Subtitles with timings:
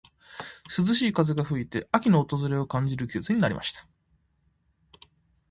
[0.75, 3.87] 涼しい風が吹いて、秋の訪れを感じる季節になりました。